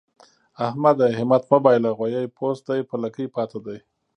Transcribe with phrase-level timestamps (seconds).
[0.67, 1.07] احمده!
[1.19, 3.77] همت مه بايله؛ غويی پوست دی په لکۍ پاته دی.